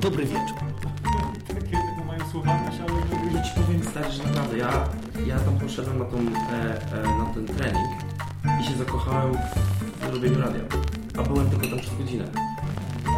[0.00, 0.56] Dobry wieczór.
[1.48, 2.92] Takie tego mają słuchalność, ale
[3.34, 4.70] Ja ci powiem stary, że naprawdę, ja,
[5.26, 6.22] ja tam poszedłem na, tą, e,
[6.98, 7.88] e, na ten trening
[8.60, 9.32] i się zakochałem
[10.00, 10.60] w robieniu radia.
[11.18, 12.24] A byłem tylko tam przez godzinę.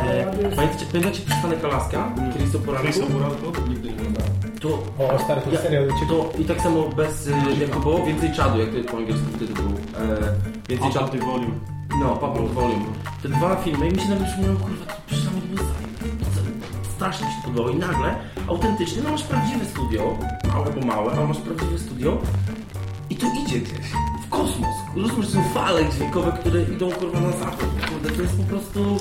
[0.05, 0.25] E,
[0.57, 2.13] pamiętacie, pamiętacie przystanek Alaska?
[2.33, 2.89] Kiedyś do poranku?
[2.93, 3.53] Chriso Muralko?
[3.69, 4.31] Nigdy nie oglądałem.
[4.61, 4.69] To,
[4.99, 8.33] O, stary, to ja, serial to, I tak samo bez, y, jak to było, więcej
[8.33, 9.69] czadu, jak to po angielsku tytuł był.
[9.69, 10.19] E,
[10.69, 11.19] więcej czadu.
[11.27, 11.55] Volume.
[12.01, 12.85] No, Papa Volume.
[13.23, 15.00] Te dwa filmy i mi się nagle przypomniało, kurwa,
[17.01, 18.15] Strasznie mi się podobało i nagle,
[18.49, 20.19] autentycznie, no masz prawdziwe studio,
[20.53, 22.19] małe bo małe, ale masz prawdziwe studio
[23.11, 23.79] i tu idzie gdzieś,
[24.27, 24.77] w kosmos.
[24.97, 27.69] Rozumiesz, są fale dźwiękowe, które idą, kurwa, na zachód.
[27.89, 28.97] Kurde, to jest po prostu...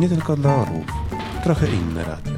[0.00, 0.86] Nie tylko dla orłów.
[1.44, 2.32] Trochę inne radio.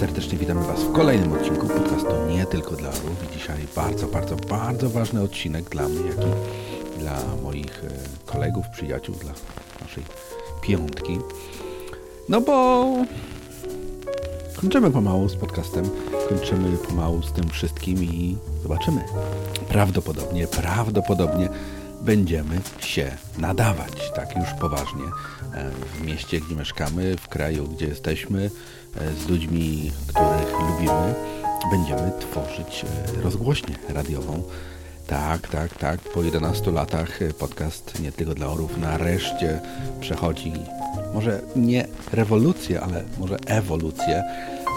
[0.00, 3.30] Serdecznie witamy Was w kolejnym odcinku podcastu Nie tylko dla orłów.
[3.30, 6.18] I dzisiaj bardzo, bardzo, bardzo ważny odcinek dla mnie, jak
[6.96, 7.88] i dla moich e,
[8.26, 9.32] kolegów, przyjaciół, dla
[9.80, 10.04] naszej
[10.68, 11.18] piątki.
[12.28, 12.86] No bo
[14.56, 15.84] kończymy pomału z podcastem,
[16.28, 19.04] kończymy pomału z tym wszystkim i zobaczymy.
[19.68, 21.48] Prawdopodobnie, prawdopodobnie
[22.00, 25.04] będziemy się nadawać, tak już poważnie,
[25.54, 28.50] e, w mieście, gdzie mieszkamy, w kraju, gdzie jesteśmy,
[28.96, 31.14] e, z ludźmi, których lubimy,
[31.70, 34.42] będziemy tworzyć e, rozgłośnię radiową.
[35.08, 36.00] Tak, tak, tak.
[36.00, 39.60] Po 11 latach e, podcast nie tylko dla orów nareszcie
[40.00, 40.52] przechodzi
[41.14, 44.24] może nie rewolucję, ale może ewolucję.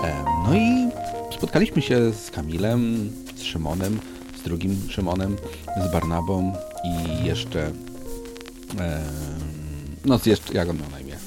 [0.03, 0.89] E, No i
[1.38, 3.99] spotkaliśmy się z Kamilem, z Szymonem,
[4.39, 5.35] z drugim Szymonem,
[5.88, 7.71] z Barnabą i jeszcze.
[8.79, 9.01] E,
[10.05, 10.53] no, z jeszcze.
[10.53, 11.17] Jak on miał na imię?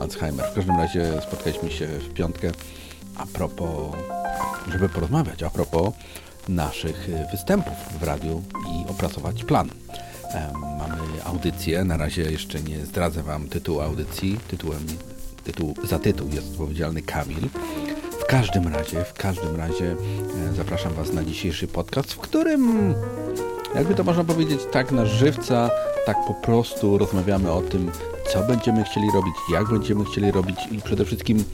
[0.00, 0.50] Alzheimer.
[0.50, 2.50] W każdym razie spotkaliśmy się w piątkę
[3.16, 3.94] a propos,
[4.72, 5.94] żeby porozmawiać, a propos
[6.48, 8.42] naszych e, występów w radiu
[8.72, 9.68] i opracować plan.
[10.34, 14.38] Em, Mamy audycję, na razie jeszcze nie zdradzę Wam tytułu audycji.
[14.48, 14.86] Tytułem,
[15.44, 17.48] tytuł, za tytuł jest odpowiedzialny Kamil.
[18.20, 19.96] W każdym razie, w każdym razie
[20.50, 22.94] e, zapraszam Was na dzisiejszy podcast, w którym,
[23.74, 25.70] jakby to można powiedzieć, tak na żywca,
[26.06, 27.90] tak po prostu rozmawiamy o tym,
[28.32, 31.44] co będziemy chcieli robić, jak będziemy chcieli robić i przede wszystkim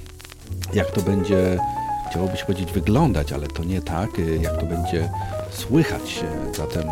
[0.75, 1.59] jak to będzie,
[2.10, 5.09] chciałoby się powiedzieć, wyglądać, ale to nie tak, y, jak to będzie
[5.50, 6.25] słychać.
[6.50, 6.82] Y, Zatem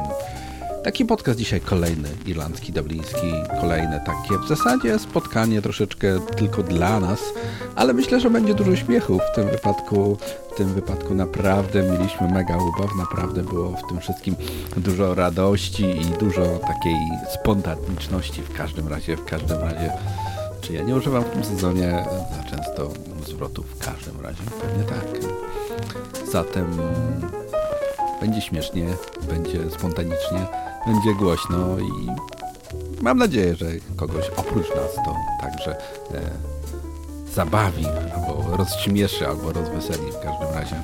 [0.84, 7.20] taki podcast dzisiaj kolejny, irlandzki, dubliński, kolejne takie w zasadzie spotkanie troszeczkę tylko dla nas,
[7.76, 10.16] ale myślę, że będzie dużo śmiechu w tym wypadku.
[10.52, 14.36] W tym wypadku naprawdę mieliśmy mega ubaw, naprawdę było w tym wszystkim
[14.76, 16.96] dużo radości i dużo takiej
[17.34, 19.92] spontaniczności w każdym razie, w każdym razie.
[20.60, 22.04] Czy ja nie używam w tym sezonie
[22.36, 22.90] za często
[23.28, 23.66] zwrotów?
[23.66, 25.06] W każdym razie pewnie tak.
[26.32, 26.78] Zatem
[28.20, 28.86] będzie śmiesznie,
[29.28, 30.46] będzie spontanicznie,
[30.86, 32.08] będzie głośno i
[33.02, 35.76] mam nadzieję, że kogoś oprócz nas to także
[36.14, 36.30] e,
[37.34, 40.82] zabawi, albo rozśmieszy, albo rozweseli w każdym razie.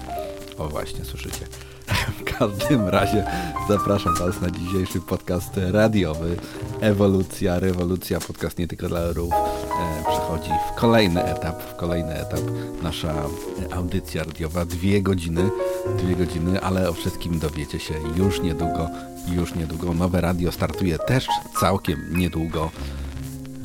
[0.59, 1.47] O właśnie, słyszycie.
[2.21, 3.25] W każdym razie
[3.69, 6.37] zapraszam Was na dzisiejszy podcast radiowy
[6.81, 9.64] Ewolucja, rewolucja, podcast nie tylko dla orów e,
[10.09, 12.41] przechodzi w kolejny etap, w kolejny etap
[12.83, 15.51] nasza e, audycja radiowa, dwie godziny,
[15.99, 18.91] dwie godziny, ale o wszystkim dowiecie się już niedługo,
[19.37, 19.95] już niedługo.
[19.95, 21.29] Nowe radio startuje też
[21.61, 22.71] całkiem niedługo,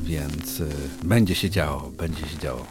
[0.03, 0.65] więc e,
[1.03, 2.65] będzie się działo, będzie się działo.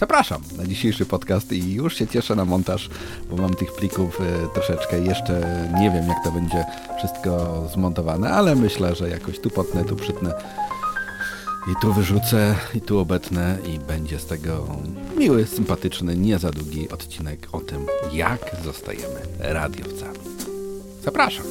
[0.00, 2.90] Zapraszam na dzisiejszy podcast i już się cieszę na montaż,
[3.30, 5.00] bo mam tych plików e, troszeczkę.
[5.00, 6.64] Jeszcze nie wiem, jak to będzie
[6.98, 10.34] wszystko zmontowane, ale myślę, że jakoś tu potnę, tu przytnę
[11.72, 14.66] i tu wyrzucę, i tu obetnę i będzie z tego
[15.16, 20.18] miły, sympatyczny, nie za długi odcinek o tym, jak zostajemy radiowcami.
[21.02, 21.46] Zapraszam.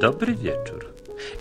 [0.00, 0.86] Dobry wieczór.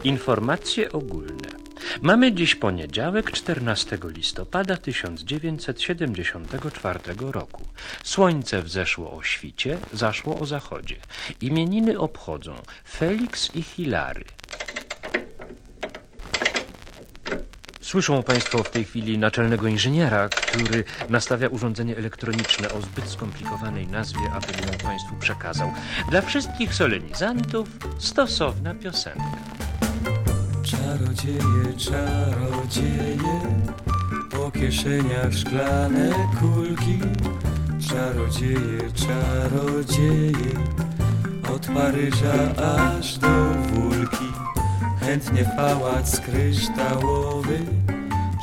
[0.03, 1.59] Informacje ogólne.
[2.01, 7.65] Mamy dziś poniedziałek, 14 listopada 1974 roku.
[8.03, 10.95] Słońce wzeszło o świcie, zaszło o zachodzie.
[11.41, 12.55] Imieniny obchodzą
[12.89, 14.25] Felix i Hilary.
[17.81, 24.31] Słyszą Państwo w tej chwili naczelnego inżyniera, który nastawia urządzenie elektroniczne o zbyt skomplikowanej nazwie,
[24.34, 25.73] abym ją Państwu przekazał.
[26.09, 27.69] Dla wszystkich solenizantów
[27.99, 29.68] stosowna piosenka.
[30.69, 33.39] Czarodzieje, czarodzieje,
[34.31, 36.99] po kieszeniach szklane kulki.
[37.89, 40.53] Czarodzieje, czarodzieje,
[41.55, 44.25] od Paryża aż do Wólki.
[44.99, 47.59] Chętnie w pałac kryształowy,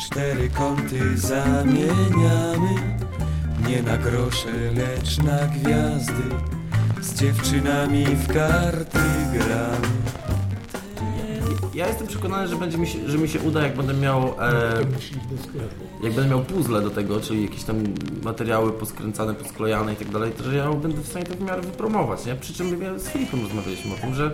[0.07, 2.75] cztery kąty zamieniamy.
[3.69, 6.37] Nie na grosze, lecz na gwiazdy,
[7.01, 8.99] z dziewczynami w karty
[9.33, 9.96] gramy.
[11.77, 14.73] Ja jestem przekonany, że, będzie mi się, że mi się uda, jak będę miał e,
[16.03, 17.85] jak będę miał puzzle do tego, czyli jakieś tam
[18.25, 21.63] materiały poskręcane, posklejane i tak dalej, to że ja będę w stanie to w miarę
[21.63, 22.35] wypromować, nie?
[22.35, 24.31] Przy czym ja z Filipem rozmawialiśmy o tym, że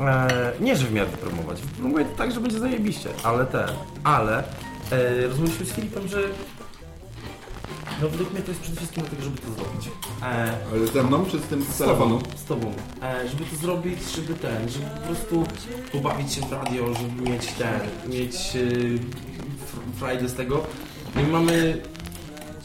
[0.00, 3.66] e, nie, że w miarę wypromować, wypromuję to tak, że będzie zajebiście, ale te,
[4.04, 4.44] ale
[4.90, 6.22] e, rozmawialiśmy z Filipem, że
[8.02, 9.88] no według mnie to jest przede wszystkim do tego, żeby to zrobić.
[10.22, 10.24] E,
[10.72, 12.18] Ale ze mną czy z tym z telefonu?
[12.36, 12.72] z tobą.
[13.02, 15.44] E, żeby to zrobić, żeby ten, żeby po prostu
[15.92, 17.80] pobawić się w radio, żeby mieć ten,
[18.12, 18.58] mieć e,
[19.66, 20.62] fr- frajdę z tego.
[21.16, 21.82] I mamy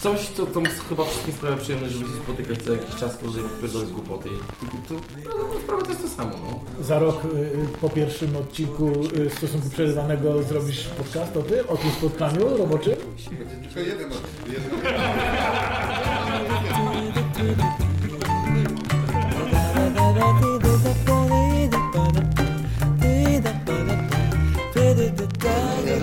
[0.05, 3.91] coś, co tam chyba wszystkim sprawia przyjemność, żeby się spotykać co jakiś czas, żeby pierdolić
[3.91, 4.29] głupoty.
[4.63, 4.93] I to,
[5.37, 6.83] no, sprawa to jest to samo, no.
[6.83, 11.91] Za rok y, po pierwszym odcinku y, stosunku przerywanego zrobisz podcast o tym, o tym
[11.91, 12.95] spotkaniu roboczym?
[13.39, 14.71] Będzie tylko jeden od jeden.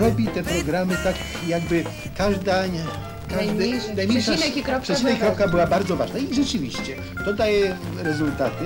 [0.00, 1.16] robi te programy tak
[1.46, 1.84] jakby
[2.16, 2.84] każda nie,
[3.32, 7.32] każdy, Najmniejszy przecinek i kropka przecinek i była kropka była bardzo ważna i rzeczywiście to
[7.32, 8.64] daje rezultaty.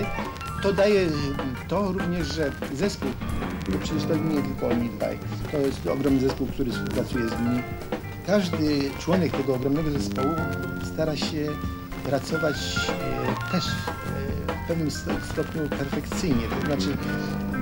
[0.62, 1.06] To daje
[1.68, 3.10] to również, że zespół,
[3.72, 5.18] bo przecież to nie tylko oni dwaj,
[5.52, 7.62] to jest ogromny zespół, który współpracuje z nimi.
[8.26, 10.34] Każdy członek tego ogromnego zespołu
[10.94, 11.46] stara się
[12.04, 12.56] pracować
[13.48, 13.70] e, też e,
[14.64, 16.96] w pewnym sto- stopniu perfekcyjnie, to znaczy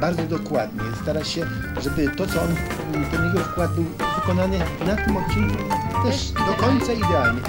[0.00, 0.80] bardzo dokładnie.
[1.02, 1.46] Stara się,
[1.80, 2.48] żeby to, co on,
[3.12, 3.84] ten jego wkład był
[4.24, 5.56] wykonany na tym odcinku
[6.04, 7.40] też do końca idealnie.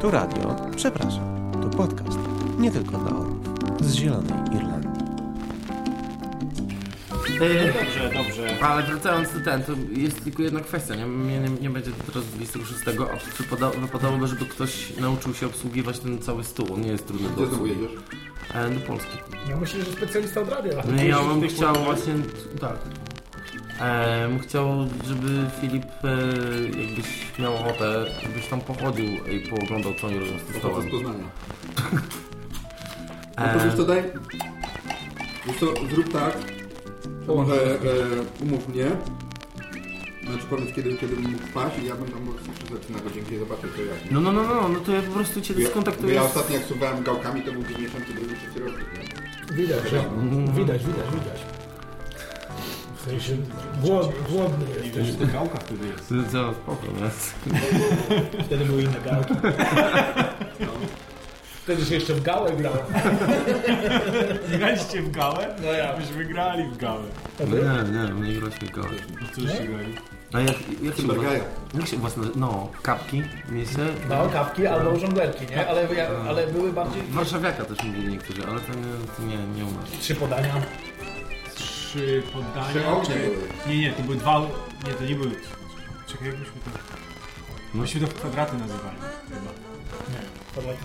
[0.00, 2.18] Tu radio, przepraszam, to podcast,
[2.58, 3.36] nie tylko dla orłów,
[3.80, 4.75] z Zielonej Irlandii.
[7.40, 8.64] E, Dobrze, dobrze.
[8.64, 12.12] ale wracając do ten, to jest tylko jedna kwestia, nie, nie, nie, nie będzie to
[12.12, 16.88] teraz 26, a wypada, wypadałoby, żeby ktoś nauczył się obsługiwać ten cały stół, on nie
[16.88, 17.82] jest trudny do Gdzie znowu obsługi.
[17.82, 18.02] jedziesz?
[18.54, 19.18] E, do Polski.
[19.48, 20.82] Ja myślę, że specjalista od radia.
[20.96, 22.12] No ja bym chciał właśnie,
[22.60, 22.76] tak.
[23.80, 24.68] E, bym chciał,
[25.06, 25.28] żeby
[25.60, 26.16] Filip, e,
[26.82, 30.68] jakbyś miał ochotę, żebyś tam pochodził i pooglądał, co oni robią z tym No to
[30.68, 30.88] stołem.
[30.88, 31.24] z Poznania.
[33.38, 34.02] No to wiesz co, daj...
[35.46, 36.36] Wiesz co, zrób tak,
[37.34, 37.78] może e,
[38.42, 38.86] umów mnie,
[40.26, 43.34] znaczy powiedz kiedy, kiedy bym mógł spać i ja bym tam mógł przyjść na godzinkę
[43.34, 44.10] i zobaczyć co jak.
[44.10, 46.14] No, no, no, no, no to ja po prostu cię Ja, skontaktuję.
[46.14, 48.72] ja ostatnio jak suwałem gałkami, to był 92 trzeci rok.
[49.52, 50.04] Widać, że,
[50.54, 51.40] widać, widać, widać.
[52.96, 53.36] W sensie
[53.82, 55.10] głod, głodny jesteś.
[55.10, 56.32] W tych gałkach wtedy jest.
[56.32, 57.10] Co, spoko, nie?
[58.46, 59.34] Wtedy były inne gałki.
[61.66, 62.76] Wtedy się jeszcze w gałę grało.
[64.58, 65.54] Graliście w gałę?
[65.62, 65.96] No ja.
[65.98, 67.02] Myśmy grali w gałę.
[67.40, 68.96] Nie, nie, my nie graliśmy goły.
[69.20, 69.94] No cóżście grali?
[70.32, 71.02] A jak, jak się.
[71.74, 73.86] Jak się własne, no, kapki, miejsce?
[74.08, 75.68] No, kapki albo żonglerki, nie?
[75.68, 79.64] Ale, ja, ale były bardziej Warszawiaka też mówili niektórzy, ale to nie, to nie, nie
[79.64, 79.90] u nas.
[80.00, 80.54] trzy podania.
[81.54, 82.70] Trzy poddania.
[82.70, 83.16] Trzy ognie.
[83.66, 84.40] Nie, nie, to były dwa...
[84.86, 85.30] Nie, to nie były...
[86.06, 86.70] Czekaj, jak byśmy to...
[87.74, 87.80] No.
[87.80, 88.96] Myśmy to w kwadraty nazywali
[89.28, 89.75] chyba.
[90.10, 90.36] Nie,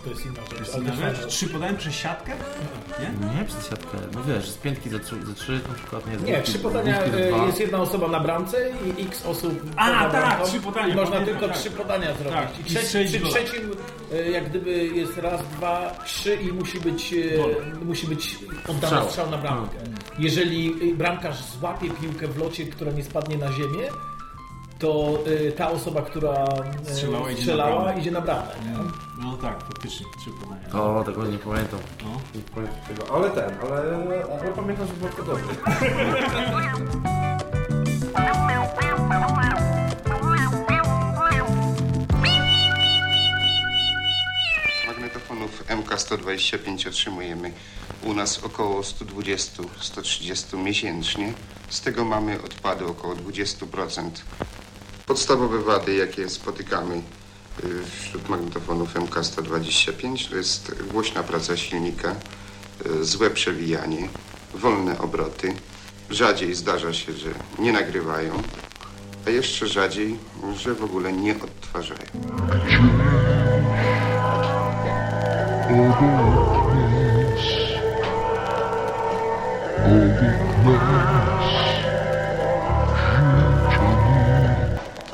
[0.04, 0.70] to jest inna rzecz.
[1.02, 1.28] ale?
[1.28, 2.32] Trzy podania przez siatkę?
[3.00, 3.36] Nie?
[3.40, 6.24] Nie przez siatkę, no wiesz, z piętki za trzy, za trzy na przykład nie z
[6.24, 7.46] Nie, trzy podania e, dwa.
[7.46, 10.46] jest jedna osoba na bramce i x osób A, poza tak, bramką.
[10.46, 11.58] trzy podania, I można pamiętam, tylko tak.
[11.62, 12.34] trzy podania zrobić.
[12.34, 13.32] Tak, I i trzeci, przy gola.
[13.34, 13.72] trzecim
[14.14, 17.56] e, jak gdyby jest raz, dwa, trzy i musi być, e, Gola.
[17.86, 18.36] musi być
[18.68, 19.10] oddany Strzał.
[19.10, 19.78] strzał na bramkę.
[20.20, 23.88] Jeżeli e, bramkarz złapie piłkę w locie, która nie spadnie na ziemię,
[24.82, 28.00] to e, ta osoba, która e, Strzelała, idzie na strzelała bramę.
[28.00, 28.48] idzie na bramę.
[28.66, 28.78] nie?
[29.24, 30.84] No tak, faktycznie, trzy podania.
[31.00, 31.80] O, tego nie pamiętam.
[32.04, 32.10] No.
[32.36, 33.82] Nie pamiętam tego, ale ten, ale,
[34.42, 35.54] ale pamiętam, że było to dobrze.
[44.88, 47.52] Magnetofonów MK125 otrzymujemy
[48.04, 51.34] u nas około 120-130 miesięcznie.
[51.70, 54.10] Z tego mamy odpady około 20%.
[55.06, 57.02] Podstawowe wady, jakie spotykamy y,
[58.00, 62.16] wśród magnetofonów MK125 to jest głośna praca silnika,
[62.86, 64.10] y, złe przewijanie,
[64.54, 65.54] wolne obroty.
[66.10, 67.30] Rzadziej zdarza się, że
[67.60, 68.44] nie nagrywają,
[69.28, 70.20] a jeszcze rzadziej,
[70.58, 72.06] że w ogóle nie odtwarzają.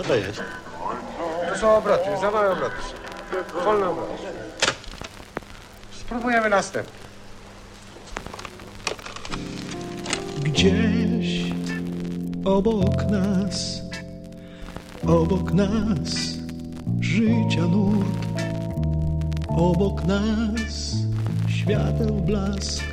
[0.07, 0.43] To jest?
[1.49, 2.75] To są obroty, za małe obroty.
[3.63, 4.13] Wolne obroty.
[5.91, 6.93] Spróbujemy następny.
[10.43, 11.51] Gdzieś
[12.45, 13.81] obok nas,
[15.07, 16.09] obok nas
[16.99, 18.41] życia nurt,
[19.47, 20.95] obok nas
[21.47, 22.83] świateł blask,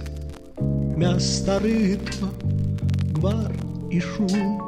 [0.97, 2.28] miasta rytm,
[3.12, 3.52] gwar
[3.90, 4.63] i szum,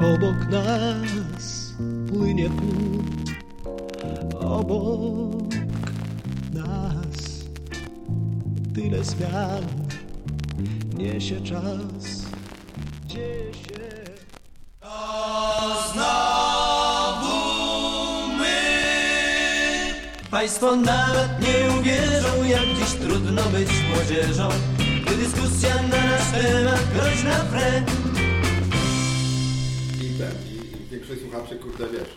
[0.00, 1.74] obok nas
[2.08, 3.30] płynie płód,
[4.40, 5.54] obok
[6.52, 7.44] nas
[8.74, 9.64] tyle zmian
[10.98, 12.24] niesie czas,
[13.06, 13.74] dzieje się.
[20.30, 24.48] Państwo nawet nie uwierzą, jak dziś trudno być młodzieżą,
[25.06, 27.82] gdy dyskusja na nasz temat groźna wrę.
[31.08, 32.08] Większość słuchaczy, kurde, wiesz,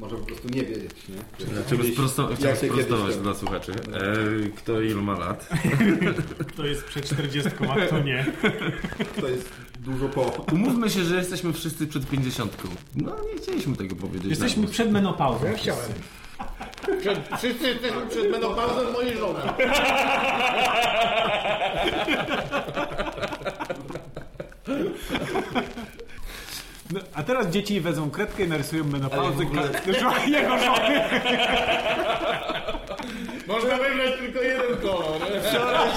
[0.00, 1.46] może po prostu nie wiedzieć, nie?
[1.70, 3.72] Kiedyś- sprosto, kiedyś sprostować dla słuchaczy.
[3.72, 5.48] E, kto ilu ma lat?
[6.56, 8.26] To jest przed 40, a kto nie.
[9.20, 10.22] To jest dużo po.
[10.52, 12.56] Umówmy się, że jesteśmy wszyscy przed 50.
[12.94, 14.30] No nie chcieliśmy tego powiedzieć.
[14.30, 15.46] Jesteśmy przed menopauzą.
[15.46, 15.90] Ja chciałem.
[17.00, 19.40] Przed, wszyscy jesteśmy przed menopauzą mojej żony.
[26.92, 29.70] No, a teraz dzieci wezmą kredkę i narysują menopauzę ogóle-
[30.38, 31.00] jego żony.
[33.46, 35.20] Można wybrać tylko jeden kolor.
[35.50, 35.88] Wczoraj,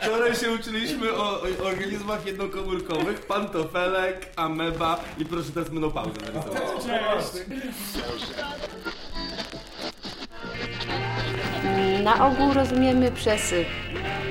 [0.00, 7.24] wczoraj się uczyliśmy o, o organizmach jednokomórkowych, pantofelek, ameba i proszę teraz menopauzę narysować.
[12.02, 13.64] Na ogół rozumiemy przez y,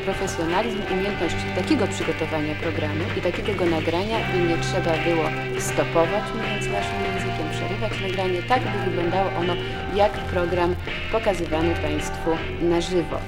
[0.05, 5.25] profesjonalizm umiejętność takiego przygotowania programu i takiego go nagrania, by nie trzeba było
[5.59, 9.53] stopować, mówiąc naszym językiem, przerywać nagranie, tak by wyglądało ono
[9.95, 10.75] jak program
[11.11, 12.29] pokazywany Państwu
[12.61, 13.19] na żywo.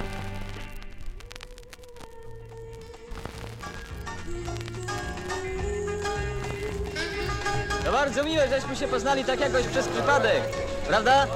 [7.85, 10.41] To bardzo miłe, żeśmy się poznali tak jakoś przez przypadek,
[10.87, 11.27] prawda?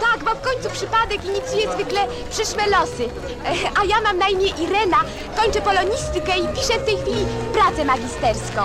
[0.00, 3.04] Tak, bo w końcu przypadek inicjuje zwykle przyszłe losy.
[3.44, 3.48] E,
[3.80, 4.96] A ja mam na imię Irena,
[5.36, 8.62] kończę polonistykę i piszę w tej chwili pracę magisterską.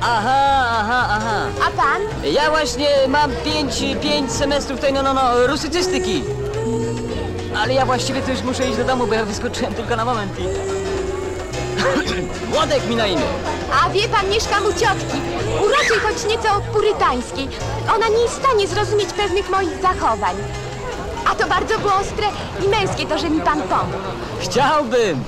[0.00, 1.46] Aha, aha, aha.
[1.66, 2.02] A pan?
[2.32, 6.22] Ja właśnie mam pięć, pięć semestrów tej, no, no, no, rusycystyki.
[7.56, 10.32] Ale ja właściwie to już muszę iść do domu, bo ja wyskoczyłem tylko na moment
[10.38, 10.73] i...
[12.52, 13.22] Włodek mi na imię.
[13.84, 15.18] A wie pan, mieszkam u ciotki.
[15.64, 17.48] Uroczej, choć nieco purytańskiej.
[17.94, 20.36] Ona nie jest w stanie zrozumieć pewnych moich zachowań.
[21.30, 22.26] A to bardzo było ostre
[22.64, 23.98] i męskie to, że mi pan pomógł.
[24.40, 25.24] Chciałbym.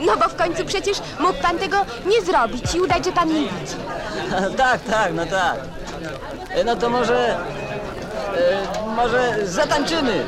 [0.00, 3.40] No bo w końcu przecież mógł pan tego nie zrobić i udać, że pan nie
[3.40, 3.74] widzi.
[4.56, 5.56] tak, tak, no tak.
[6.50, 7.36] E, No to może...
[8.36, 8.62] E,
[8.96, 10.24] może zatańczymy.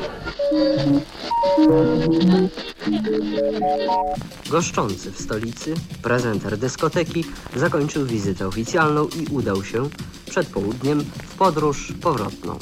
[4.49, 7.25] Goszczący w stolicy, prezenter dyskoteki
[7.55, 9.89] zakończył wizytę oficjalną i udał się
[10.29, 12.59] przed południem w podróż powrotną.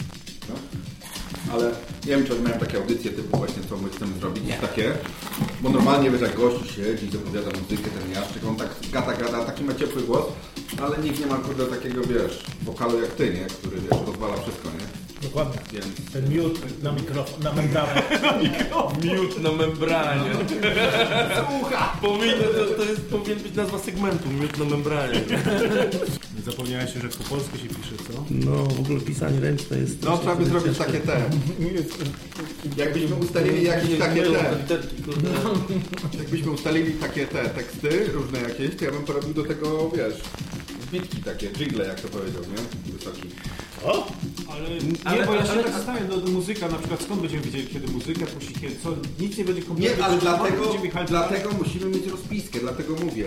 [1.53, 1.71] Ale
[2.05, 4.93] nie wiem, czy miałem takie audycje typu właśnie, co my chcemy zrobić, takie,
[5.61, 9.63] bo normalnie wiesz, jak gościu siedzi, zapowiada muzykę, ten jaszczyk, on tak gada, gada, taki
[9.63, 10.25] ma ciepły głos,
[10.81, 14.69] ale nikt nie ma kurde takiego, wiesz, wokalu jak ty, nie, który, wiesz, rozwala wszystko,
[14.69, 15.04] nie?
[15.35, 15.79] Dokładnie.
[16.13, 18.01] Ten miód na mikrofon, na membranę.
[19.03, 20.31] Miód na membranie.
[21.35, 21.97] Słucha!
[22.01, 25.21] Powinno, to, to jest, powinien być nazwa segmentu, miód na membranie.
[26.45, 28.25] Zapomniałeś, że po polsku się pisze, co?
[28.29, 30.03] No, w ogóle pisanie ręczne jest...
[30.03, 31.21] No, trzeba by zrobić takie te.
[32.77, 34.57] Jakbyśmy ustalili jakieś takie te.
[36.17, 40.15] Jakbyśmy ustalili takie te teksty, różne jakieś, to ja bym porobił do tego, wiesz,
[40.87, 42.91] zbitki takie, jingle, jak to powiedział, nie?
[42.93, 43.29] Wysoki.
[43.83, 44.07] O!
[44.51, 44.67] Ale
[45.05, 47.67] Ale- nie, bo ja się ale- tak zastanawiam, no, muzyka na przykład, skąd będziemy wiedzieli,
[47.67, 48.89] kiedy muzyka puści, kiedy co,
[49.19, 49.97] nic nie będzie kompletnie...
[49.97, 50.63] Nie, ale dlatego,
[51.07, 53.25] dlatego musimy mieć rozpiskę, dlatego mówię.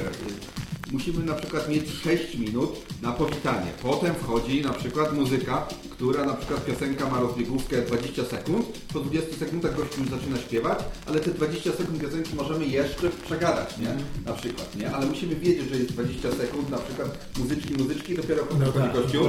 [0.92, 2.71] Musimy na przykład mieć 6 minut
[3.02, 3.66] na powitanie.
[3.83, 8.66] Potem wchodzi na przykład muzyka, która na przykład piosenka ma rozbiegówkę 20 sekund.
[8.92, 13.78] Po 20 sekundach gościu już zaczyna śpiewać, ale te 20 sekund piosenki możemy jeszcze przegadać,
[13.78, 13.97] nie?
[14.26, 14.90] Na przykład, nie?
[14.95, 18.92] Ale musimy wiedzieć, że jest 20 sekund, na przykład muzyczki, muzyczki, dopiero No wchodzi tak.
[18.92, 19.25] gościu.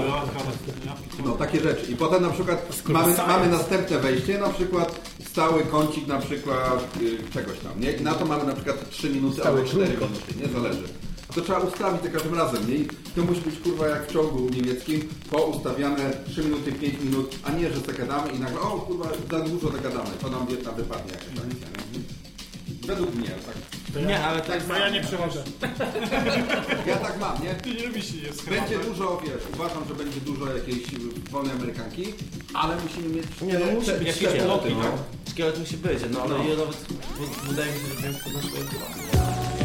[1.25, 1.91] No takie rzeczy.
[1.91, 4.99] I potem na przykład mamy, mamy następne wejście, na przykład
[5.29, 7.91] stały kącik na przykład y, czegoś tam, nie?
[7.91, 10.05] I na to mamy na przykład 3 minuty Stały albo 4 krótko.
[10.05, 10.61] minuty, nie?
[10.61, 10.83] Zależy.
[11.35, 12.75] To trzeba ustawić za każdym razem, nie?
[12.75, 17.51] I to musi być kurwa jak w ciągu niemieckim, poustawiane 3 minuty, 5 minut, a
[17.51, 21.27] nie, że zagadamy i nagle, o kurwa, za dużo zagadamy, to nam jedna wypadnie jakaś
[21.27, 21.99] akcja, nie?
[22.87, 23.55] Według mnie, tak.
[23.93, 25.43] To ja, ale tak, no ja nie przechodzę.
[26.87, 27.55] Ja tak mam, nie?
[27.55, 30.83] Ty nie lubisz się Będzie dużo, wiesz, uważam, że będzie dużo jakiejś
[31.31, 32.13] wolnej Amerykanki,
[32.53, 34.61] ale musimy mieć Nie, no musi być minuty, szkielet, no.
[35.31, 36.43] Szkielet musi być, no ale No.
[36.43, 36.77] ja nawet
[37.47, 39.58] wydaje mi się, że wiem, kto nasz szkielet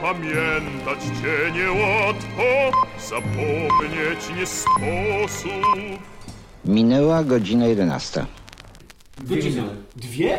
[0.00, 2.42] Pamiętać cię niełatwo,
[3.08, 6.02] zapomnieć nie sposób.
[6.64, 8.26] Minęła godzina 11.
[9.24, 9.64] Godzina.
[9.96, 10.38] Dwie?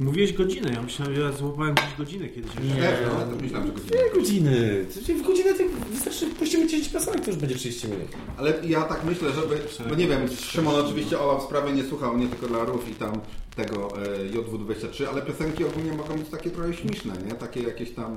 [0.00, 2.50] Mówiłeś godzinę, ja myślałem, że ja złapałem gdzieś godzinę kiedyś.
[2.50, 4.84] Dwie godziny.
[5.18, 8.08] W godzinę tak wystarczy, puścimy 10 piosenek, to już będzie 30 minut.
[8.36, 12.18] Ale ja tak myślę, żeby, bo nie wiem, Szymon oczywiście Ola w sprawie nie słuchał,
[12.18, 13.20] nie tylko dla Rów i tam
[13.56, 17.32] tego e, JW23, ale piosenki ogólnie mogą być takie trochę śmieszne, nie?
[17.32, 18.16] Takie jakieś tam...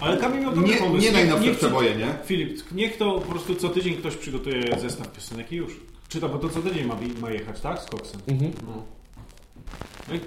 [0.00, 1.04] Ale Kamil miał dobry nie, pomysł.
[1.04, 2.14] nie najnowsze przeboje, nie?
[2.24, 5.80] Filip, niech to po prostu co tydzień ktoś przygotuje zestaw piosenek i już.
[6.08, 7.80] Czy to, bo to co tydzień ma, ma jechać, tak?
[7.80, 8.20] Z koksem.
[8.28, 8.52] Mhm.
[8.66, 8.82] No.
[10.08, 10.20] No i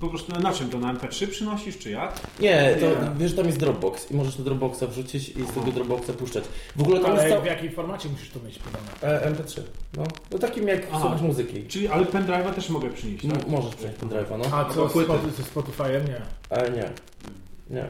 [0.00, 0.78] po prostu na, czym to?
[0.78, 2.20] Na MP3 przynosisz, czy jak?
[2.40, 2.86] Nie, to
[3.18, 6.44] wiesz, tam jest Dropbox i możesz do Dropboxa wrzucić i z tego Dropboxa puszczać.
[6.76, 9.20] W ogóle tam Ale jest w jakim formacie musisz to mieć podane?
[9.22, 9.60] E, MP3.
[9.96, 11.00] No, no takim jak Aha.
[11.00, 11.64] słuchasz muzyki.
[11.68, 13.48] Czyli, ale pendrive'a też mogę przynieść, tak?
[13.48, 14.56] Możesz przynieść pendrive'a, no.
[14.56, 14.92] A co z
[15.54, 16.08] Spotify'em?
[16.08, 16.20] Nie.
[16.50, 16.90] Ale nie.
[17.70, 17.88] Nie.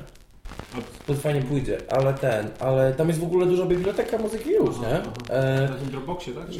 [1.04, 5.02] Spotify nie pójdzie, ale ten, ale tam jest w ogóle duża biblioteka muzyki już, nie?
[5.34, 6.50] E, Na tym Dropboxie, tak?
[6.50, 6.58] Czy...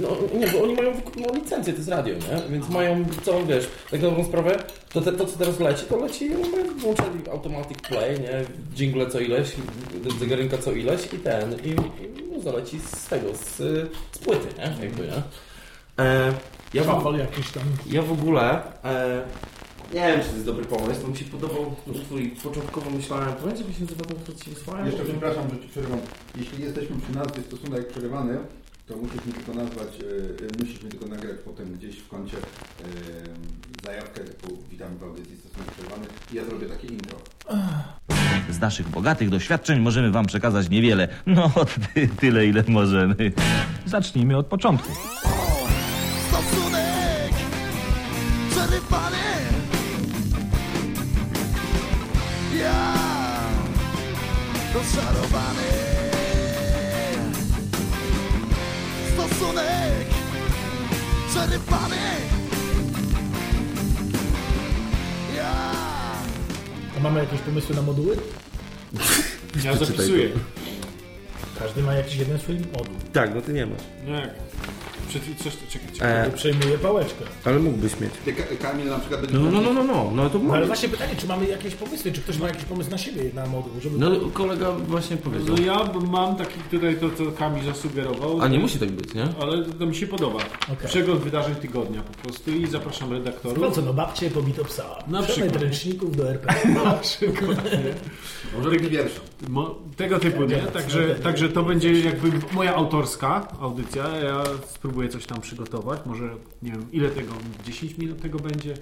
[0.00, 2.50] no nie, bo oni mają no, licencję, to jest radio, nie?
[2.50, 4.56] Więc mają całą, wiesz, tak dobrą sprawę,
[4.92, 8.44] to, te, to co teraz leci, to leci, no, my włączyli automatic play, nie?
[8.76, 9.52] Jingle co ileś,
[10.18, 11.76] zegarynka co ileś i ten, i, i
[12.32, 13.56] no, zaleci z tego, z,
[14.12, 14.84] z płyty, nie?
[14.86, 15.22] Jakby, nie?
[16.04, 16.32] E,
[16.74, 17.16] ja, w,
[17.92, 19.22] ja w ogóle, e,
[19.92, 23.34] nie wiem, czy to jest dobry pomysł, to mi się podobał utwór i początkowo myślałem,
[23.34, 24.86] pamiętasz, jak się nazywa ten, który ci wysłałem?
[24.86, 26.00] Jeszcze przepraszam, że Ci przerywam.
[26.38, 28.38] Jeśli jesteśmy przy nazwie stosunek przerywany,
[28.86, 29.88] to musisz mi tylko nazwać,
[30.58, 32.42] e, musisz mi tylko nagrać potem gdzieś w kącie e,
[33.86, 37.18] zajawkę typu witam w audycji stosunek przerywany i ja zrobię takie intro.
[38.50, 41.08] Z naszych bogatych doświadczeń możemy Wam przekazać niewiele.
[41.26, 41.50] No,
[41.94, 43.32] ty, tyle, ile możemy.
[43.86, 44.92] Zacznijmy od początku.
[54.94, 55.62] Rozczarowany
[59.14, 60.06] Stosunek
[61.28, 61.96] przerywany
[65.36, 65.52] Ja
[66.96, 68.16] A mamy jakieś pomysły na moduły?
[69.64, 70.28] Ja zapisuję.
[71.58, 72.94] Każdy ma jakiś jeden swój moduł.
[73.12, 73.82] Tak, no ty nie masz.
[74.06, 74.34] Nie.
[75.20, 76.32] Przed coś, czekaj, E, czekaj.
[76.32, 77.24] Przejmuję pałeczkę.
[77.44, 78.10] Ale mógłbyś mieć.
[78.24, 79.38] Ty, Kamil na przykład będzie...
[79.38, 82.12] No, no, no, no, no, no to No, ale właśnie pytanie, czy mamy jakieś pomysły,
[82.12, 83.98] czy ktoś ma jakiś pomysł na siebie na moduł, żeby...
[83.98, 85.56] No kolega właśnie powiedział.
[85.56, 88.40] No ja mam taki tutaj to, co Kamil zasugerował.
[88.40, 89.28] A nie musi tak być, nie?
[89.40, 90.38] Ale to mi się podoba.
[90.72, 90.88] Okej.
[90.88, 93.58] Przegląd wydarzeń tygodnia po prostu i zapraszam redaktorów.
[93.58, 94.84] No co, no babcie pobito psa.
[95.06, 95.62] Na przykład.
[95.62, 96.54] ręczników do RP.
[96.84, 97.94] Na przykład, nie?
[98.58, 99.20] Może pierwszy.
[99.48, 100.56] Mo- tego typu, nie?
[100.56, 104.08] Także, także to będzie jakby moja autorska audycja.
[104.08, 106.00] Ja spróbuję coś tam przygotować.
[106.06, 106.24] Może,
[106.62, 107.32] nie wiem, ile tego,
[107.66, 108.74] 10 minut tego będzie?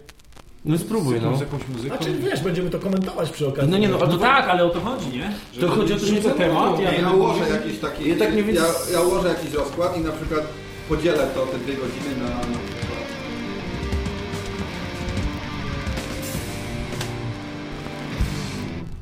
[0.65, 1.37] No spróbuj, z no.
[1.37, 1.97] z jakąś muzyką.
[1.97, 3.71] Znaczy wiesz, będziemy to komentować przy okazji.
[3.71, 5.33] No nie, no, ale No tak, ale o to chodzi, nie?
[5.61, 8.09] To chodzi o to, że nie temat, ja Ja, będę ułożę jakiś taki...
[8.09, 10.47] Ja tak więcej- ja, ja ułożę jakiś rozkład i na przykład
[10.89, 12.41] podzielę to te dwie godziny na...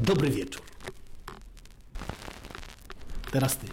[0.01, 0.63] Dobry wieczór.
[3.31, 3.67] Teraz ty.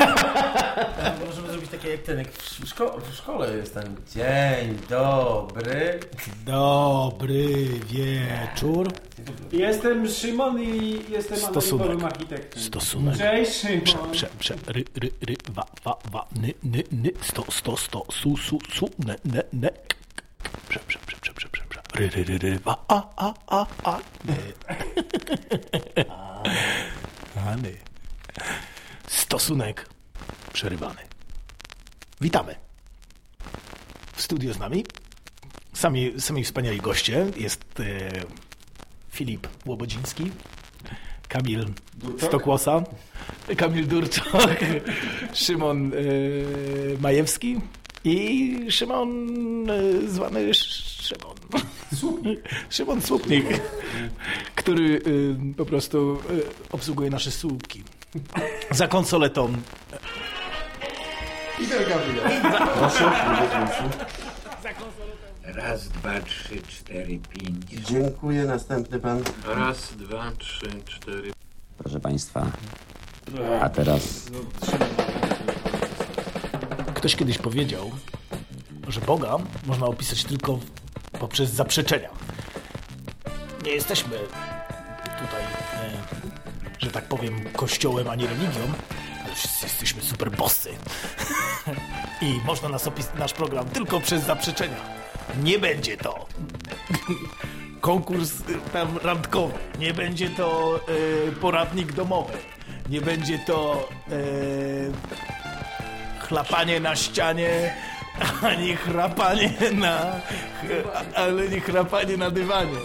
[1.26, 6.00] Możemy zrobić takie jak ten, jak w, szko- w szkole jest ten dzień dobry.
[6.46, 7.54] Dobry
[7.86, 8.88] wieczór.
[9.52, 11.86] Jestem Szymon i jestem Stosunek.
[11.86, 12.62] anonimowym architektem.
[12.62, 13.16] Stosunek.
[13.18, 13.82] Cześć Szymon.
[13.84, 18.04] Prze, prze, prze, ry, ry, ry, wa, wa, wa, ny, ny, ny, sto, sto, sto,
[18.12, 19.70] su, su, su, ne, ne, ne.
[20.68, 21.80] Prze, prze, prze, prze, prze, prze, prze.
[21.94, 24.34] Ry, ry, ry, ry, wa, a, a, a, a, ny.
[27.36, 27.89] A, ny.
[29.10, 29.88] Stosunek
[30.52, 31.00] przerywany.
[32.20, 32.54] Witamy.
[34.16, 34.84] W studiu z nami
[35.72, 37.26] sami, sami wspaniali goście.
[37.36, 38.10] Jest e,
[39.10, 40.30] Filip Łobodziński,
[41.28, 41.64] Kamil
[42.18, 42.84] Stokłosa,
[43.56, 44.50] Kamil Durczok,
[45.34, 45.96] Szymon e,
[47.00, 47.60] Majewski
[48.04, 49.10] i Szymon
[49.70, 51.36] e, zwany Szymon.
[52.70, 53.46] Szymon Słupnik,
[54.54, 56.42] który y, po prostu y,
[56.72, 57.82] obsługuje nasze słupki.
[58.70, 59.52] Za konsoletą.
[65.44, 67.64] Raz, dwa, trzy, cztery, pięć.
[67.88, 69.22] Dziękuję, następny pan.
[69.46, 71.32] Raz, dwa, trzy, cztery.
[71.78, 72.46] Proszę Państwa,
[73.60, 74.30] a teraz
[76.94, 77.90] Ktoś kiedyś powiedział,
[78.88, 80.58] że Boga można opisać tylko
[81.20, 82.08] poprzez zaprzeczenia.
[83.64, 84.18] Nie jesteśmy
[85.04, 85.42] tutaj,
[85.74, 86.19] e,
[86.80, 88.60] że tak powiem, kościołem ani religią,
[89.24, 90.70] ale wszyscy jesteśmy super bossy.
[92.22, 94.76] I można nas opis- nasz program tylko przez zaprzeczenia.
[95.42, 96.26] Nie będzie to
[97.80, 100.80] konkurs y, tam randkowy, nie będzie to
[101.28, 102.32] y, poradnik domowy,
[102.88, 104.92] nie będzie to y,
[106.20, 107.74] chlapanie na ścianie,
[108.42, 110.20] ani chrapanie na...
[111.16, 112.78] ale nie chrapanie na dywanie.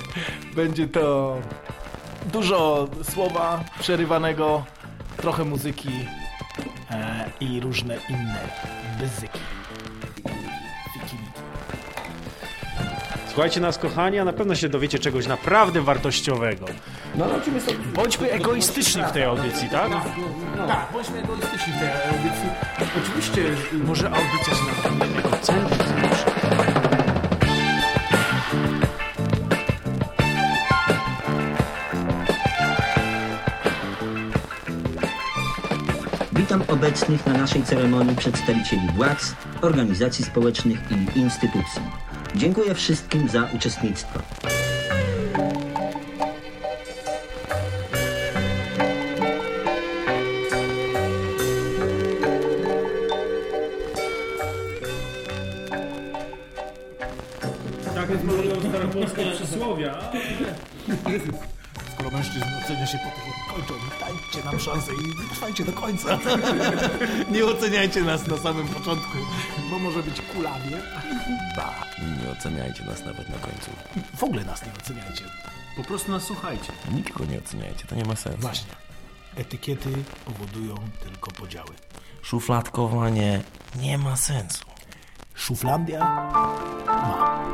[0.55, 1.38] Będzie to
[2.25, 4.63] dużo słowa przerywanego,
[5.17, 5.89] trochę muzyki
[6.91, 8.39] e, i różne inne
[8.99, 9.39] bzyki.
[13.27, 16.65] Słuchajcie nas, kochani, a na pewno się dowiecie czegoś naprawdę wartościowego.
[17.15, 17.73] No, no, czym jest to?
[17.95, 19.91] Bądźmy egoistyczni w tej audycji, tak?
[20.67, 22.49] Tak, bądźmy egoistyczni w tej audycji.
[23.03, 23.41] Oczywiście,
[23.83, 25.95] może audycja się napełni egocentryzm.
[25.95, 26.05] Witam
[36.86, 41.82] obecnych na naszej ceremonii przedstawicieli władz, organizacji społecznych i instytucji.
[42.36, 44.19] Dziękuję wszystkim za uczestnictwo.
[57.95, 59.95] Tak jest mówią staropolskie przysłowia.
[62.86, 66.19] Się po jak kończą, dajcie nam szansę i trwajcie do końca.
[67.32, 69.17] Nie oceniajcie nas na samym początku,
[69.69, 70.78] bo może być kulawie.
[71.56, 71.74] Ba.
[72.24, 73.71] Nie oceniajcie nas nawet na końcu.
[74.17, 75.24] W ogóle nas nie oceniajcie.
[75.78, 76.74] Po prostu nas słuchajcie.
[76.91, 78.41] Nikogo nie oceniajcie, to nie ma sensu.
[78.41, 78.74] Właśnie.
[79.36, 79.89] Etykiety
[80.26, 81.74] powodują tylko podziały.
[82.21, 83.41] Szufladkowanie
[83.76, 84.65] nie ma sensu.
[85.36, 86.00] Szuflandia
[86.86, 87.45] ma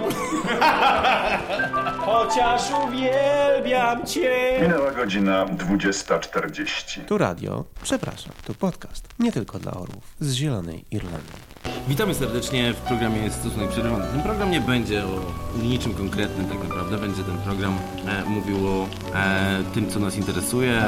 [2.06, 4.60] chociaż uwielbiam cię.
[4.62, 7.06] Minęła godzina 20.40.
[7.06, 9.08] Tu radio, przepraszam, tu podcast.
[9.20, 11.52] Nie tylko dla orłów z Zielonej Irlandii.
[11.88, 14.06] Witamy serdecznie w programie Stosunek Przerywany.
[14.12, 15.20] Ten program nie będzie o
[15.64, 16.98] niczym konkretnym tak naprawdę.
[16.98, 20.82] Będzie ten program e, mówił o e, tym, co nas interesuje,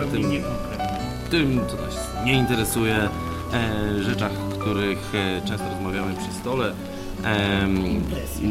[0.00, 0.22] a tym,
[1.34, 2.96] tym, co nas nie interesuje,
[3.52, 6.72] e, rzeczach, o których e, często rozmawiamy przy stole.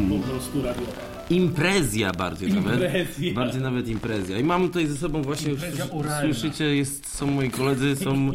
[0.08, 0.92] Po prostu radiowa.
[1.30, 2.74] Imprezja bardziej nawet.
[2.74, 3.34] Imprezja.
[3.34, 4.38] Bardziej nawet imprezja.
[4.38, 8.32] I mam tutaj ze sobą właśnie, już Imprezja słyszycie, jest, są moi koledzy, są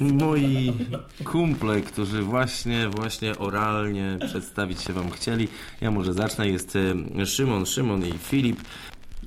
[0.00, 0.72] moi
[1.24, 5.48] kumple, którzy właśnie, właśnie oralnie przedstawić się wam chcieli.
[5.80, 6.48] Ja może zacznę.
[6.48, 6.78] Jest
[7.20, 8.56] e, Szymon, Szymon i Filip.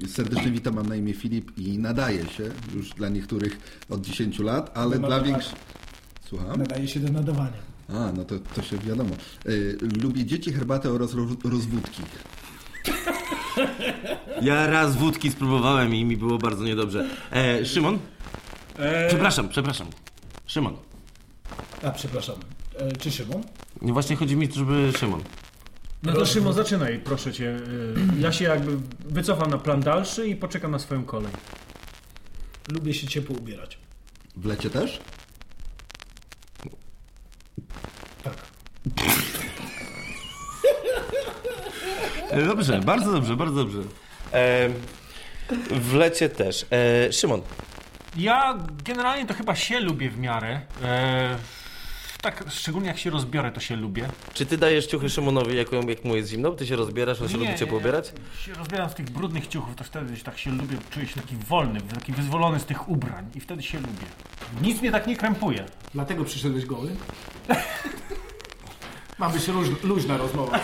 [0.08, 2.44] Serdecznie witam, mam na imię Filip i nadaje się
[2.76, 5.56] już dla niektórych od 10 lat, ale dla większych...
[6.30, 6.60] Słucham?
[6.60, 7.76] Nadaje się do nadawania.
[7.90, 9.16] A, no to, to się wiadomo.
[9.46, 12.02] Y, lubię dzieci, herbatę oraz roz, rozwódki.
[14.42, 17.10] Ja raz wódki spróbowałem i mi było bardzo niedobrze.
[17.32, 18.00] E, Szymon?
[19.08, 19.88] Przepraszam, przepraszam.
[20.46, 20.78] Szymon.
[21.84, 22.36] A, przepraszam.
[22.76, 23.44] E, czy Szymon?
[23.82, 25.22] Nie, właśnie chodzi mi, żeby Szymon.
[26.06, 27.46] No to Szymon, zaczynaj, proszę cię.
[27.50, 31.32] Y, Ja się jakby wycofam na plan dalszy i poczekam na swoją kolej.
[32.72, 33.78] Lubię się ciepło ubierać.
[34.38, 35.00] W lecie też?
[42.32, 43.80] E, Dobrze, bardzo dobrze, bardzo dobrze.
[44.34, 44.70] E,
[45.72, 46.66] w lecie też.
[46.72, 47.42] E, Szymon,
[48.18, 50.62] Ja generalnie to chyba się lubię w miarę.
[50.84, 51.38] E,
[52.26, 54.08] tak, szczególnie jak się rozbiorę, to się lubię.
[54.34, 56.52] czy ty dajesz ciuchy Szymonowi, jak, jak mu jest zimno?
[56.52, 58.14] Ty się rozbierasz, on się lubi ciepło ubierać?
[58.46, 61.82] się rozbieram z tych brudnych ciuchów, to wtedy tak się lubię, czuję się taki wolny,
[61.82, 64.06] taki wyzwolony z tych ubrań i wtedy się lubię.
[64.62, 65.66] Nic mnie tak nie krępuje.
[65.94, 66.96] Dlatego przyszedłeś goły?
[69.20, 70.60] Ma być luź, luźna rozmowa.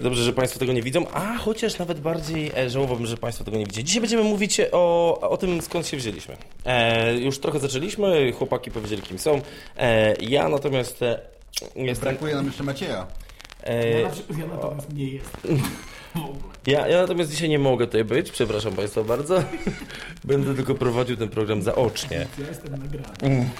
[0.00, 3.56] Dobrze, że Państwo tego nie widzą, a chociaż nawet bardziej e, żałowałbym, że Państwo tego
[3.56, 3.84] nie widzicie.
[3.84, 6.36] Dzisiaj będziemy mówić o, o tym, skąd się wzięliśmy.
[6.64, 9.40] E, już trochę zaczęliśmy, chłopaki powiedzieli, kim są.
[9.76, 11.20] E, ja natomiast e,
[11.76, 12.08] jestem...
[12.08, 13.06] Brakuje nam jeszcze Macieja.
[13.64, 15.06] E, Ja, na, ja natomiast nie
[16.66, 19.42] Ja, ja natomiast dzisiaj nie mogę tutaj być, przepraszam Państwa bardzo.
[20.24, 22.26] Będę tylko prowadził ten program zaocznie.
[22.38, 23.50] Ja jestem nagrany.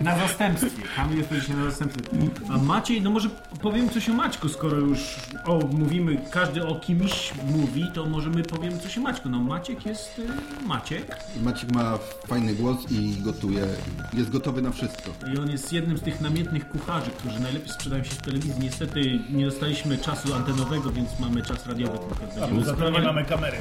[0.00, 0.82] Na zastępstwie.
[0.96, 2.04] Kamil jest dzisiaj na zastępstwie.
[2.50, 3.28] A Maciej, no może
[3.62, 8.42] powiem coś o Maćku, skoro już o, mówimy, każdy o kimś mówi, to może my
[8.42, 9.28] powiemy coś o Maćku.
[9.28, 13.66] No Maciek jest y, Maciek Maciek ma fajny głos i gotuje.
[14.12, 15.10] Jest gotowy na wszystko.
[15.34, 18.54] i on jest jednym z tych namiętnych kucharzy, którzy najlepiej sprzedają się w telewizji.
[18.60, 22.14] Niestety nie dostaliśmy czasu antenowego, więc mamy czas radiowy tylko.
[22.40, 23.56] Będziemy za to nie mamy kamery.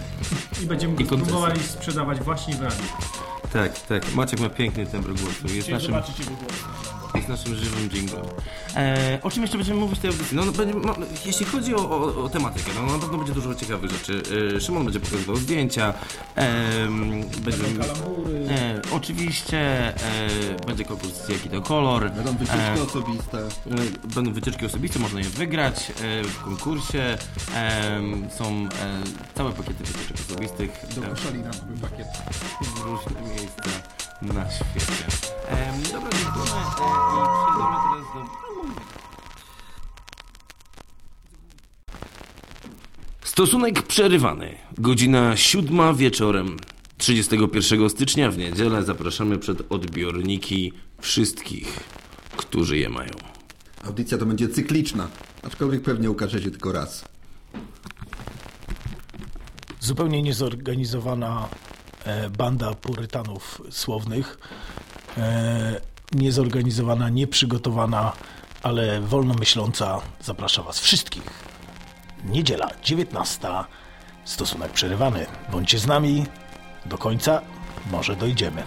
[0.64, 2.84] I będziemy I spróbowali sprzedawać właśnie w radiu.
[3.54, 4.14] Tak, tak.
[4.16, 5.48] Maciek ma piękny tembr głosu.
[5.48, 7.03] Jest Chciałem naszym, zobaczyć jego głos.
[7.16, 8.26] Jest naszym żywym jinglem.
[8.76, 10.38] E, o czym jeszcze będziemy mówić w tej audycji?
[10.38, 10.96] No, no, będzie, no,
[11.26, 14.22] jeśli chodzi o, o, o tematykę, no na pewno będzie dużo ciekawych rzeczy.
[14.58, 15.94] E, Szymon będzie pokazywał zdjęcia.
[16.38, 16.88] E,
[17.80, 18.46] kalambury.
[18.50, 19.96] e, oczywiście e,
[20.68, 22.12] będzie konkurs jaki to kolor.
[22.12, 23.38] Będą wycieczki osobiste.
[23.38, 27.18] E, będą wycieczki osobiste, można je wygrać e, w konkursie.
[27.56, 28.02] E,
[28.38, 28.68] są e,
[29.36, 30.86] całe pakiety wycieczek osobistych.
[30.96, 32.08] Do E, Koszalina były pakiet.
[32.62, 33.64] w różne miejsca
[34.28, 35.06] na świecie.
[35.48, 38.44] Em, dobra, dziękujemy e, i przejdziemy teraz do...
[43.24, 44.56] Stosunek przerywany.
[44.78, 46.58] Godzina siódma wieczorem
[46.98, 51.80] 31 stycznia w niedzielę zapraszamy przed odbiorniki wszystkich,
[52.38, 53.12] którzy je mają.
[53.84, 55.08] Audycja to będzie cykliczna,
[55.44, 57.06] aczkolwiek pewnie ukaże się tylko raz.
[59.80, 61.50] Zupełnie niezorganizowana
[62.38, 64.38] banda purytanów słownych.
[65.18, 68.12] E, niezorganizowana, nieprzygotowana,
[68.64, 71.24] ale wolnomyśląca zaprasza Was wszystkich.
[72.24, 73.48] Niedziela, 19.
[74.26, 75.26] Stosunek przerywany.
[75.52, 76.26] Bądźcie z nami
[76.86, 77.42] do końca,
[77.92, 78.64] może dojdziemy.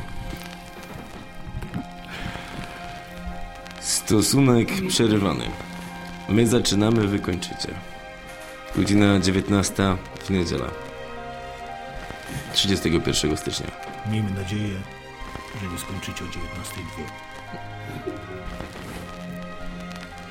[3.81, 5.45] Stosunek przerywany.
[6.29, 7.75] My zaczynamy, wy kończycie.
[8.77, 10.86] Godzina 19 w niedzielę.
[12.53, 13.67] 31 stycznia.
[14.11, 14.79] Miejmy nadzieję,
[15.63, 16.37] że nie skończycie o 19.02.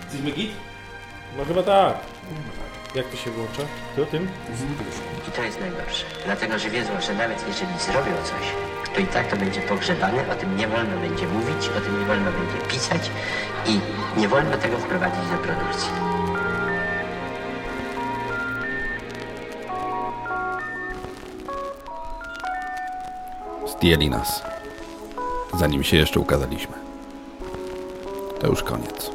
[0.04, 0.52] Jesteśmy git?
[1.38, 1.98] No chyba tak.
[2.96, 3.62] Jak to się włącza?
[3.96, 4.28] Ty o tym?
[5.28, 6.06] I to jest najgorsze.
[6.26, 8.46] Dlatego, że wiedzą, że nawet jeżeli zrobią coś,
[8.96, 12.06] to i tak to będzie pogrzebane, o tym nie wolno będzie mówić, o tym nie
[12.06, 13.12] wolno będzie pisać
[13.66, 13.80] i
[14.20, 16.15] nie wolno tego wprowadzić do produkcji.
[23.78, 24.44] Zdjęli nas.
[25.60, 26.74] Zanim się jeszcze ukazaliśmy.
[28.40, 29.12] To już koniec.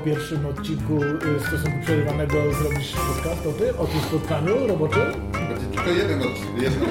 [0.00, 5.30] Po pierwszym odcinku y, stosunku przerywanego zrobisz podcast o tym, o tym spotkaniu roboczym?
[5.32, 6.62] Będzie tylko jeden odcinek.
[6.62, 6.86] Jedna.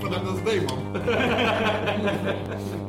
[0.02, 0.68] Podobno zdejmą.